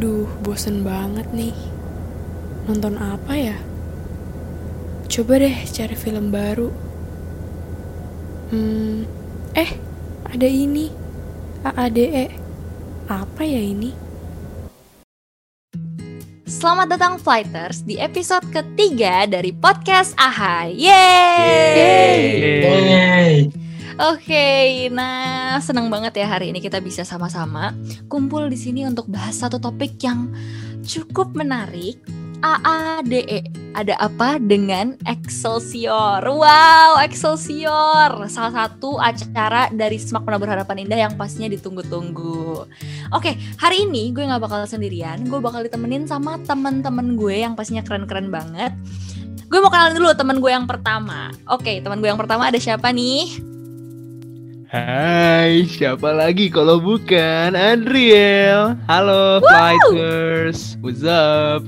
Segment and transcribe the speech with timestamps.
[0.00, 1.52] Duh, bosen banget nih.
[2.64, 3.56] Nonton apa ya?
[5.12, 6.72] Coba deh cari film baru.
[8.48, 9.04] Hmm,
[9.52, 9.76] eh,
[10.24, 10.88] ada ini.
[11.68, 12.32] AADE.
[13.12, 13.92] Apa ya ini?
[16.48, 20.80] Selamat datang Flighters di episode ketiga dari podcast AHA.
[20.80, 22.24] Yeay!
[22.72, 23.59] Yeay.
[24.00, 27.76] Oke, nah senang banget ya hari ini kita bisa sama-sama
[28.08, 30.32] kumpul di sini untuk bahas satu topik yang
[30.80, 32.00] cukup menarik.
[32.40, 36.24] AADE, ada apa dengan Excelsior?
[36.24, 42.64] Wow, Excelsior, salah satu acara dari Semak Penabur Harapan Indah yang pastinya ditunggu-tunggu.
[43.12, 47.84] Oke, hari ini gue nggak bakal sendirian, gue bakal ditemenin sama temen-temen gue yang pastinya
[47.84, 48.72] keren-keren banget.
[49.52, 51.28] Gue mau kenalin dulu temen gue yang pertama.
[51.52, 53.49] Oke, teman gue yang pertama ada siapa nih?
[54.70, 58.78] Hai, siapa lagi kalau bukan Andriel?
[58.86, 61.66] Halo Flighters, what's up?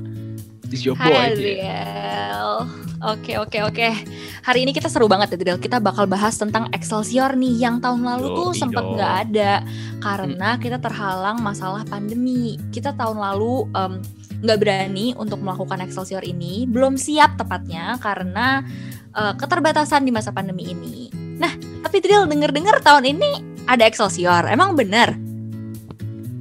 [0.71, 1.11] This your boy.
[1.11, 1.35] Hai.
[1.35, 2.71] Adriel.
[3.03, 3.91] Oke oke oke.
[4.47, 5.59] Hari ini kita seru banget ya Adriel.
[5.59, 9.67] Kita bakal bahas tentang Excelsior nih yang tahun lalu tuh Yoi sempat nggak ada
[9.99, 12.55] karena kita terhalang masalah pandemi.
[12.71, 13.67] Kita tahun lalu
[14.47, 18.63] nggak berani untuk melakukan Excelsior ini, belum siap tepatnya karena
[19.11, 21.11] eh, keterbatasan di masa pandemi ini.
[21.43, 21.51] Nah,
[21.93, 24.49] tapi Adriel denger-dengar tahun ini ada Excelsior.
[24.49, 25.13] Emang bener?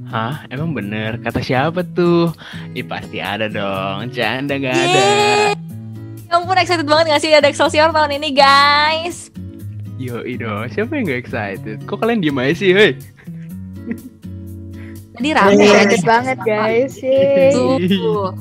[0.08, 1.20] Hah, emang bener?
[1.20, 2.32] Kata siapa tuh?
[2.72, 4.96] Ih pasti ada dong, canda gak ada.
[4.96, 5.52] Yeay.
[6.24, 9.28] Ya ampun excited banget gak sih ada Excelsior tahun ini guys?
[10.00, 11.84] Yo, ido, siapa yang gak excited?
[11.84, 12.96] Kok kalian diem aja sih, hei?
[15.20, 15.68] Jadi rame.
[15.68, 16.96] Excited banget guys.
[17.52, 18.32] Tuh.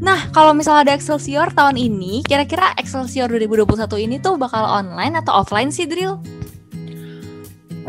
[0.00, 5.44] Nah, kalau misalnya ada Excelsior tahun ini, kira-kira Excelsior 2021 ini tuh bakal online atau
[5.44, 6.16] offline sih, Drill?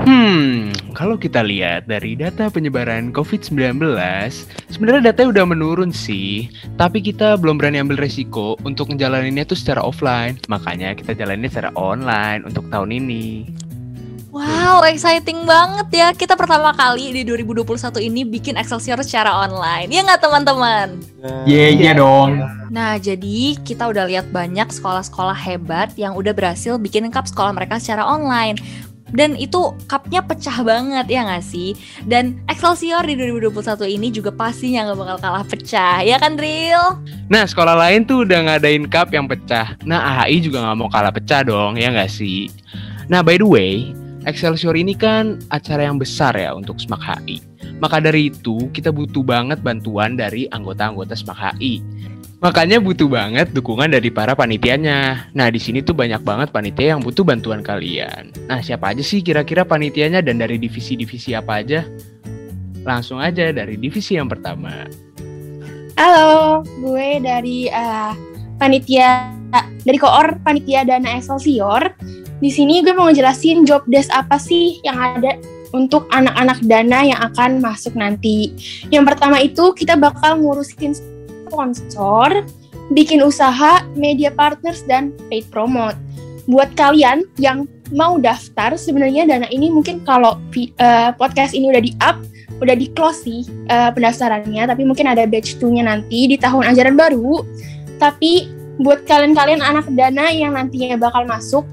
[0.03, 3.79] Hmm, kalau kita lihat dari data penyebaran COVID-19,
[4.67, 6.51] sebenarnya datanya udah menurun sih.
[6.75, 10.35] Tapi kita belum berani ambil resiko untuk ngejalaninnya tuh secara offline.
[10.51, 13.47] Makanya kita jalaninnya secara online untuk tahun ini.
[14.31, 16.08] Wow, exciting banget ya.
[16.16, 19.92] Kita pertama kali di 2021 ini bikin Excelsior secara online.
[19.92, 21.03] Ya nggak teman-teman?
[21.44, 22.40] Iya, iya dong.
[22.72, 27.75] Nah, jadi kita udah lihat banyak sekolah-sekolah hebat yang udah berhasil bikin cup sekolah mereka
[27.75, 28.56] secara online.
[29.12, 31.75] Dan itu cupnya pecah banget ya nggak sih?
[32.08, 37.03] Dan Excelsior di 2021 ini juga pastinya nggak bakal kalah pecah, ya kan Drill?
[37.28, 39.75] Nah, sekolah lain tuh udah ngadain cup yang pecah.
[39.84, 42.48] Nah, AHI juga nggak mau kalah pecah dong, ya nggak sih?
[43.12, 47.37] Nah, by the way, Excelsior ini kan acara yang besar ya untuk SMAK HI.
[47.81, 51.81] Maka dari itu, kita butuh banget bantuan dari anggota-anggota SMAK HI.
[52.41, 55.29] Makanya butuh banget dukungan dari para panitianya.
[55.33, 58.33] Nah, di sini tuh banyak banget panitia yang butuh bantuan kalian.
[58.45, 61.85] Nah, siapa aja sih kira-kira panitianya dan dari divisi-divisi apa aja?
[62.81, 64.89] Langsung aja dari divisi yang pertama.
[65.97, 68.13] Halo, gue dari eh,
[68.57, 69.33] panitia
[69.85, 71.93] dari koor panitia Dana Excelsior.
[72.41, 75.38] Di sini gue mau ngejelasin job desk apa sih yang ada
[75.72, 78.52] untuk anak-anak Dana yang akan masuk nanti.
[78.90, 80.97] Yang pertama itu kita bakal ngurusin
[81.47, 82.44] sponsor,
[82.91, 85.96] bikin usaha, media partners dan paid promote.
[86.50, 92.18] Buat kalian yang mau daftar, sebenarnya Dana ini mungkin kalau eh, podcast ini udah di-up,
[92.57, 97.46] udah di-close sih eh, pendaftarannya, tapi mungkin ada batch 2-nya nanti di tahun ajaran baru.
[98.01, 98.50] Tapi
[98.81, 101.63] buat kalian-kalian anak Dana yang nantinya bakal masuk,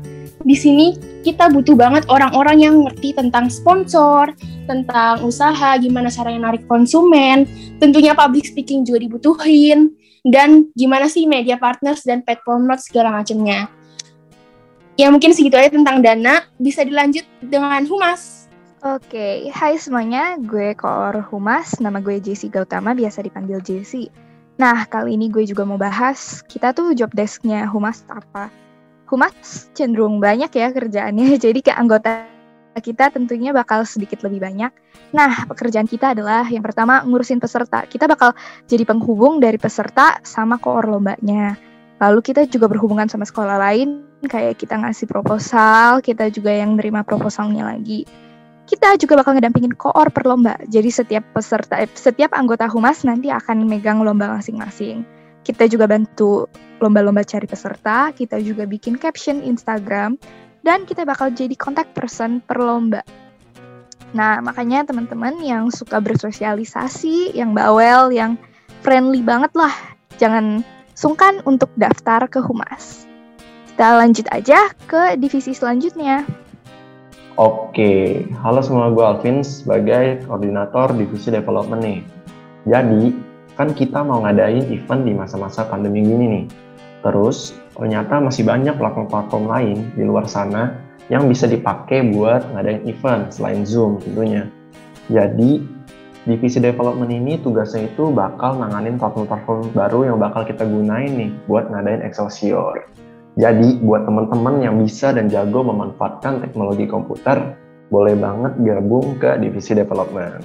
[0.46, 0.86] di sini
[1.26, 4.30] kita butuh banget orang-orang yang ngerti tentang sponsor,
[4.70, 7.48] tentang usaha, gimana caranya narik konsumen,
[7.82, 9.90] tentunya public speaking juga dibutuhin,
[10.28, 13.66] dan gimana sih media partners dan promote segala macamnya.
[14.98, 18.50] Ya mungkin segitu aja tentang dana, bisa dilanjut dengan Humas.
[18.82, 24.06] Oke, hai semuanya, gue Koor Humas, nama gue Jesse Gautama, biasa dipanggil Jesse.
[24.58, 28.50] Nah, kali ini gue juga mau bahas, kita tuh job desk-nya Humas apa?
[29.08, 32.28] Humas cenderung banyak ya kerjaannya, jadi ke anggota
[32.78, 34.70] kita tentunya bakal sedikit lebih banyak.
[35.10, 37.82] Nah, pekerjaan kita adalah yang pertama ngurusin peserta.
[37.90, 38.36] Kita bakal
[38.70, 41.58] jadi penghubung dari peserta sama koor lombanya.
[41.98, 47.02] Lalu kita juga berhubungan sama sekolah lain, kayak kita ngasih proposal, kita juga yang nerima
[47.02, 48.06] proposalnya lagi
[48.68, 50.60] kita juga bakal ngedampingin koor per lomba.
[50.68, 55.08] Jadi setiap peserta, eh, setiap anggota humas nanti akan megang lomba masing-masing.
[55.40, 56.44] Kita juga bantu
[56.78, 60.18] lomba-lomba cari peserta, kita juga bikin caption Instagram,
[60.62, 63.02] dan kita bakal jadi contact person per lomba.
[64.16, 68.40] Nah, makanya teman-teman yang suka bersosialisasi, yang bawel, yang
[68.80, 69.74] friendly banget lah,
[70.16, 70.64] jangan
[70.96, 73.04] sungkan untuk daftar ke humas.
[73.68, 76.24] Kita lanjut aja ke divisi selanjutnya.
[77.38, 82.00] Oke, halo semua, gue Alvin sebagai koordinator divisi development nih.
[82.66, 83.14] Jadi,
[83.54, 86.44] kan kita mau ngadain event di masa-masa pandemi gini nih.
[86.98, 90.74] Terus, ternyata masih banyak platform-platform lain di luar sana
[91.08, 94.50] yang bisa dipakai buat ngadain event selain Zoom tentunya.
[95.08, 95.62] Jadi,
[96.28, 101.70] divisi development ini tugasnya itu bakal nanganin platform-platform baru yang bakal kita gunain nih buat
[101.70, 102.84] ngadain Excelsior.
[103.38, 107.54] Jadi, buat teman-teman yang bisa dan jago memanfaatkan teknologi komputer,
[107.88, 110.44] boleh banget gabung ke divisi development.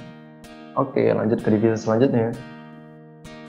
[0.78, 2.32] Oke, lanjut ke divisi selanjutnya.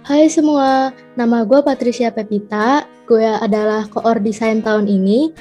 [0.06, 5.32] Hai semua, nama gue Patricia Pepita, gue adalah koor desain tahun ini.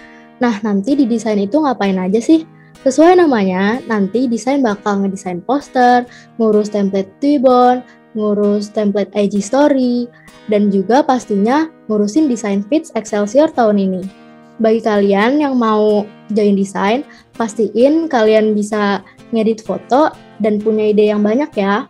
[0.40, 2.44] Nah, nanti di desain itu ngapain aja sih?
[2.84, 6.04] Sesuai namanya, nanti desain bakal ngedesain poster,
[6.36, 7.80] ngurus template Twibbon,
[8.12, 10.04] ngurus template IG story,
[10.52, 14.02] dan juga pastinya ngurusin desain feeds Excelsior tahun ini.
[14.60, 17.02] Bagi kalian yang mau join desain,
[17.34, 19.02] pastiin kalian bisa
[19.32, 21.88] ngedit foto dan punya ide yang banyak ya.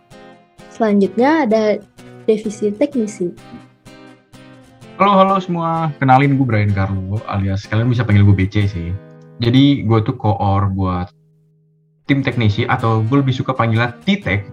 [0.73, 1.77] Selanjutnya ada
[2.25, 3.35] divisi teknisi.
[4.95, 8.95] Halo halo semua, kenalin gue Brian Carlo alias kalian bisa panggil gue BC sih.
[9.43, 11.11] Jadi gue tuh koor buat
[12.07, 14.47] tim teknisi atau gue lebih suka panggilan T-Tech.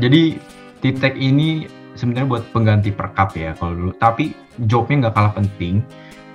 [0.00, 0.40] Jadi
[0.80, 1.68] T-Tech ini
[2.00, 4.32] sebenarnya buat pengganti perkap ya kalau dulu, tapi
[4.64, 5.84] jobnya nggak kalah penting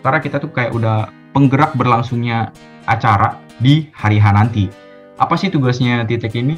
[0.05, 2.53] karena kita tuh kayak udah penggerak berlangsungnya
[2.85, 4.69] acara di hari H nanti.
[5.17, 6.53] Apa sih tugasnya Titek ini?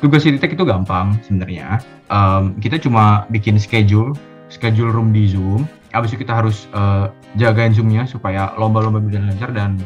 [0.00, 1.76] Tugas Titek itu gampang sebenarnya.
[2.08, 4.16] Um, kita cuma bikin schedule,
[4.48, 5.68] schedule room di Zoom.
[5.96, 7.08] Habis itu kita harus uh,
[7.40, 9.80] jagain Zoom-nya supaya lomba-lomba berjalan lancar dan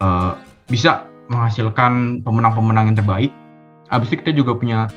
[0.00, 0.40] uh,
[0.72, 3.30] bisa menghasilkan pemenang-pemenang yang terbaik.
[3.92, 4.88] Habis itu kita juga punya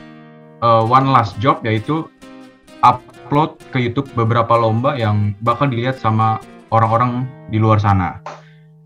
[0.64, 2.08] uh, one last job yaitu
[2.80, 6.40] upload ke YouTube beberapa lomba yang bakal dilihat sama
[6.72, 8.24] orang-orang di luar sana.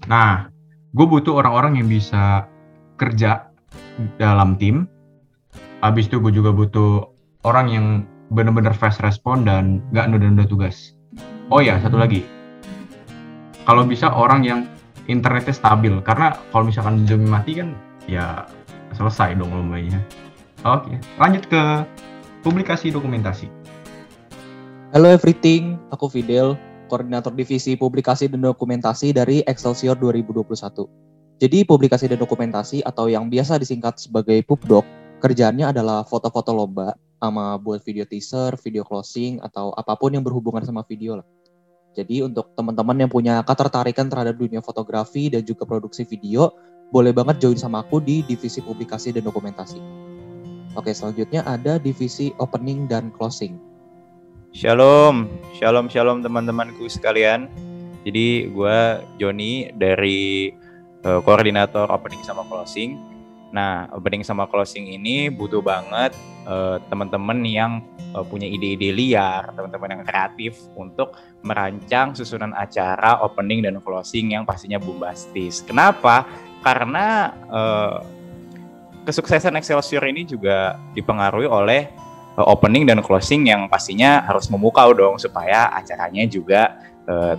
[0.09, 0.50] Nah,
[0.98, 2.50] gue butuh orang-orang yang bisa
[2.98, 3.54] kerja
[4.18, 4.89] dalam tim.
[5.86, 7.06] Habis itu gue juga butuh
[7.45, 7.86] orang yang
[8.31, 10.95] benar-benar fast respon dan gak nunda-nunda tugas.
[11.51, 12.24] Oh ya, satu lagi.
[13.68, 14.60] Kalau bisa orang yang
[15.12, 15.92] internetnya stabil.
[16.00, 17.75] Karena kalau misalkan Zoom mati kan
[18.07, 18.48] ya
[18.95, 20.00] selesai dong lombanya.
[20.63, 21.62] Oke, lanjut ke
[22.48, 23.51] publikasi dokumentasi.
[24.95, 26.56] Halo everything, aku Fidel,
[26.88, 30.48] Koordinator Divisi Publikasi dan Dokumentasi dari Excelsior 2021.
[31.44, 34.88] Jadi publikasi dan dokumentasi atau yang biasa disingkat sebagai PubDoc,
[35.19, 40.60] kerjaannya adalah foto-foto lomba sama buat video teaser, video closing, atau apa pun yang berhubungan
[40.68, 41.28] sama video lah.
[41.96, 46.52] Jadi untuk teman-teman yang punya ketertarikan terhadap dunia fotografi dan juga produksi video,
[46.92, 49.80] boleh banget join sama aku di divisi publikasi dan dokumentasi.
[50.75, 53.56] Oke, selanjutnya ada divisi opening dan closing.
[54.52, 57.48] Shalom, shalom, shalom teman-temanku sekalian.
[58.04, 58.78] Jadi gue
[59.22, 60.52] Joni dari
[61.08, 63.12] uh, koordinator opening sama closing.
[63.54, 66.18] Nah, opening sama closing ini butuh banget
[66.50, 67.86] uh, teman-teman yang
[68.18, 71.14] uh, punya ide-ide liar, teman-teman yang kreatif untuk
[71.46, 75.62] merancang susunan acara opening dan closing yang pastinya bombastis.
[75.62, 76.26] Kenapa?
[76.66, 78.02] Karena uh,
[79.06, 81.94] kesuksesan Excelsior ini juga dipengaruhi oleh
[82.42, 87.38] uh, opening dan closing yang pastinya harus memukau dong supaya acaranya juga uh,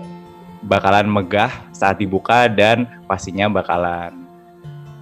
[0.62, 4.23] bakalan megah saat dibuka dan pastinya bakalan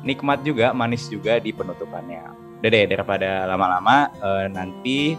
[0.03, 2.35] nikmat juga, manis juga di penutupannya.
[2.63, 5.19] Udah deh daripada lama-lama uh, nanti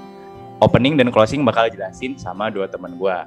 [0.63, 3.17] opening dan closing bakal jelasin sama dua teman gue.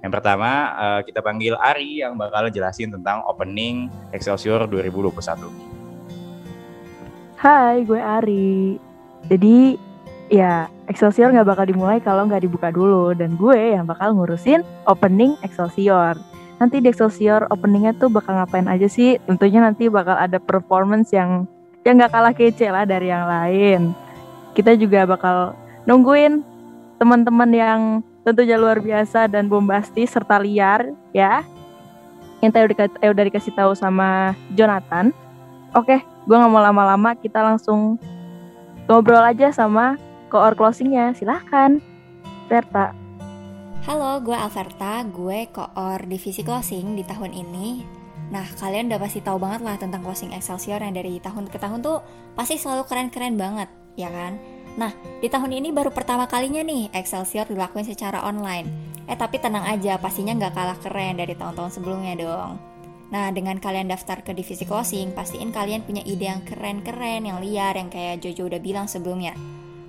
[0.00, 5.12] Yang pertama uh, kita panggil Ari yang bakal jelasin tentang opening Excelsior 2021.
[7.36, 8.80] Hai, gue Ari.
[9.28, 9.76] Jadi
[10.32, 15.36] ya Excelsior nggak bakal dimulai kalau nggak dibuka dulu dan gue yang bakal ngurusin opening
[15.44, 16.16] Excelsior.
[16.60, 19.16] Nanti di Excelsior openingnya tuh bakal ngapain aja sih?
[19.24, 21.48] Tentunya nanti bakal ada performance yang
[21.88, 23.96] yang nggak kalah kece lah dari yang lain.
[24.52, 25.56] Kita juga bakal
[25.88, 26.44] nungguin
[27.00, 27.80] teman-teman yang
[28.28, 31.40] tentunya luar biasa dan bombastis serta liar ya.
[32.44, 35.16] Yang tadi udah, eh, udah dikasih tahu sama Jonathan.
[35.72, 37.96] Oke, gue nggak mau lama-lama, kita langsung
[38.84, 39.96] ngobrol aja sama
[40.28, 41.16] koor closingnya.
[41.16, 41.80] Silahkan,
[42.52, 42.92] Verta.
[43.80, 47.80] Halo, gue Alverta, gue koor divisi closing di tahun ini.
[48.28, 51.80] Nah, kalian udah pasti tahu banget lah tentang closing Excelsior yang dari tahun ke tahun
[51.80, 52.04] tuh
[52.36, 54.36] pasti selalu keren-keren banget, ya kan?
[54.76, 54.92] Nah,
[55.24, 58.68] di tahun ini baru pertama kalinya nih Excelsior dilakuin secara online.
[59.08, 62.60] Eh, tapi tenang aja, pastinya nggak kalah keren dari tahun-tahun sebelumnya dong.
[63.16, 67.80] Nah, dengan kalian daftar ke divisi closing, pastiin kalian punya ide yang keren-keren, yang liar,
[67.80, 69.32] yang kayak Jojo udah bilang sebelumnya.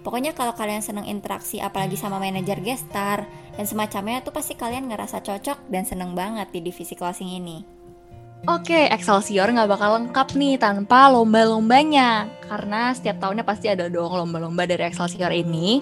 [0.02, 5.22] Pokoknya kalau kalian seneng interaksi apalagi sama manajer gestar dan semacamnya tuh pasti kalian ngerasa
[5.22, 7.82] cocok dan seneng banget di divisi closing ini.
[8.50, 12.26] Oke, Excelsior nggak bakal lengkap nih tanpa lomba-lombanya.
[12.50, 15.78] Karena setiap tahunnya pasti ada dong lomba-lomba dari Excelsior ini.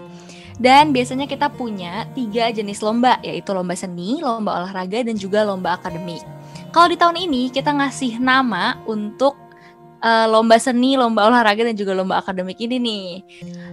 [0.60, 5.80] Dan biasanya kita punya tiga jenis lomba, yaitu lomba seni, lomba olahraga, dan juga lomba
[5.80, 6.20] akademik.
[6.76, 9.40] Kalau di tahun ini kita ngasih nama untuk
[10.04, 13.08] uh, lomba seni, lomba olahraga, dan juga lomba akademik ini nih.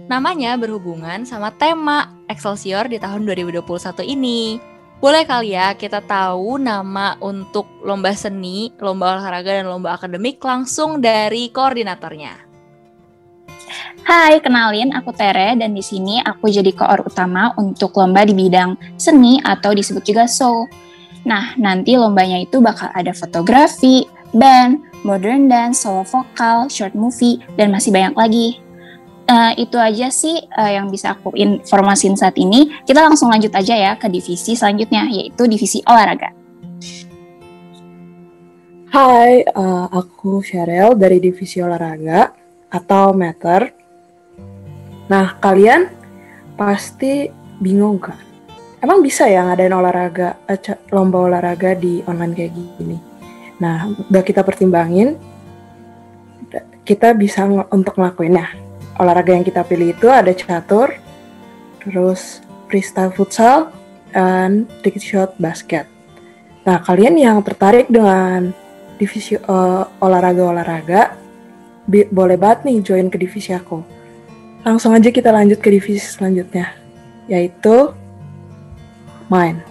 [0.07, 3.63] Namanya berhubungan sama tema Excelsior di tahun 2021
[4.07, 4.59] ini.
[4.97, 10.97] Boleh kali ya kita tahu nama untuk lomba seni, lomba olahraga, dan lomba akademik langsung
[11.03, 12.47] dari koordinatornya.
[14.07, 18.79] Hai, kenalin aku Tere dan di sini aku jadi koor utama untuk lomba di bidang
[18.95, 20.63] seni atau disebut juga show.
[21.27, 27.69] Nah, nanti lombanya itu bakal ada fotografi, band, modern dance, solo vokal, short movie, dan
[27.69, 28.47] masih banyak lagi.
[29.27, 32.71] Uh, itu aja sih uh, yang bisa aku informasin saat ini.
[32.87, 36.31] Kita langsung lanjut aja ya ke divisi selanjutnya, yaitu divisi olahraga.
[38.87, 42.31] Hai, uh, aku Cheryl dari divisi olahraga
[42.71, 43.67] atau Matter.
[45.11, 45.91] Nah, kalian
[46.55, 47.27] pasti
[47.59, 48.15] bingung kan?
[48.79, 50.39] Emang bisa ya ngadain olahraga,
[50.95, 53.16] lomba olahraga di online kayak gini?
[53.57, 55.17] Nah, udah kita pertimbangin,
[56.85, 58.53] kita bisa untuk ngelakuinnya
[58.97, 60.93] olahraga yang kita pilih itu ada catur,
[61.81, 63.69] terus freestyle futsal,
[64.13, 65.85] dan trick shot basket.
[66.65, 68.51] Nah, kalian yang tertarik dengan
[68.97, 71.15] divisi uh, olahraga-olahraga,
[71.87, 73.79] boleh banget nih join ke divisi aku.
[74.65, 76.75] Langsung aja kita lanjut ke divisi selanjutnya,
[77.31, 77.93] yaitu
[79.31, 79.63] main.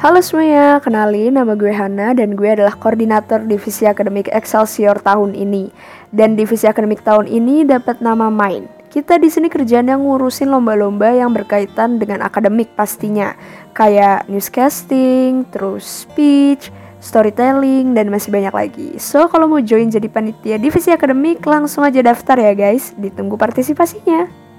[0.00, 5.68] Halo semuanya, kenalin nama gue Hana dan gue adalah koordinator divisi akademik Excelsior tahun ini.
[6.08, 8.64] Dan divisi akademik tahun ini dapat nama Main.
[8.88, 13.36] Kita di sini kerjanya ngurusin lomba-lomba yang berkaitan dengan akademik pastinya,
[13.76, 16.72] kayak newscasting, terus speech,
[17.04, 18.88] storytelling, dan masih banyak lagi.
[18.96, 22.96] So, kalau mau join jadi panitia divisi akademik, langsung aja daftar ya guys.
[22.96, 24.49] Ditunggu partisipasinya.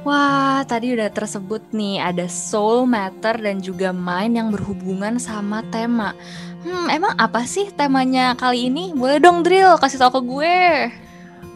[0.00, 6.16] Wah, tadi udah tersebut nih ada soul matter dan juga mind yang berhubungan sama tema.
[6.64, 8.96] Hmm, emang apa sih temanya kali ini?
[8.96, 10.56] Boleh dong Drill kasih tau ke gue.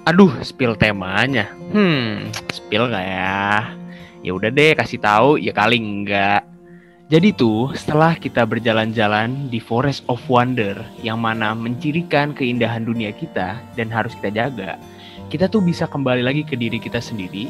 [0.05, 1.49] Aduh, spill temanya.
[1.73, 3.73] Hmm, spill gak ya?
[4.21, 6.45] Ya udah deh, kasih tahu ya kali enggak.
[7.09, 13.57] Jadi tuh, setelah kita berjalan-jalan di Forest of Wonder yang mana mencirikan keindahan dunia kita
[13.73, 14.77] dan harus kita jaga,
[15.33, 17.49] kita tuh bisa kembali lagi ke diri kita sendiri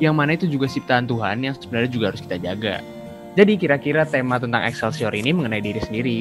[0.00, 2.80] yang mana itu juga ciptaan Tuhan yang sebenarnya juga harus kita jaga.
[3.38, 6.18] Jadi kira-kira tema tentang Excelsior ini mengenai diri sendiri.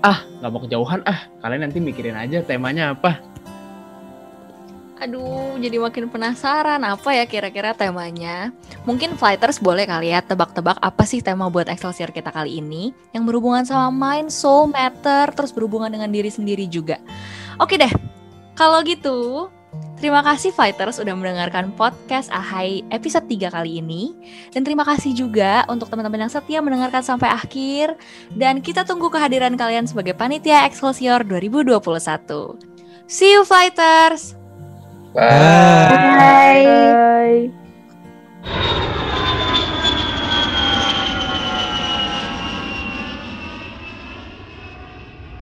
[0.00, 3.20] Ah, nggak mau kejauhan ah, kalian nanti mikirin aja temanya apa.
[5.00, 8.52] Aduh, jadi makin penasaran apa ya kira-kira temanya.
[8.84, 13.24] Mungkin fighters boleh kali ya tebak-tebak apa sih tema buat Excelsior kita kali ini yang
[13.24, 17.00] berhubungan sama mind, soul, matter, terus berhubungan dengan diri sendiri juga.
[17.56, 17.92] Oke deh,
[18.52, 19.48] kalau gitu
[20.00, 24.16] Terima kasih Fighters sudah mendengarkan podcast Ahai episode 3 kali ini.
[24.48, 28.00] Dan terima kasih juga untuk teman-teman yang setia mendengarkan sampai akhir.
[28.32, 31.76] Dan kita tunggu kehadiran kalian sebagai panitia Excelsior 2021.
[33.04, 34.40] See you Fighters!
[35.12, 35.92] Bye!
[35.92, 36.64] Bye!
[36.64, 37.59] Bye.